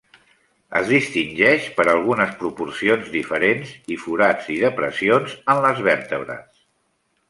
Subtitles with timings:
[0.79, 6.69] Es distingeix per algunes proporcions diferents i forats i depressions en les vèrtebres.